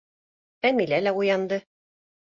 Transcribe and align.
Әмилә 0.71 1.03
лә 1.05 1.15
уянды. 1.21 1.65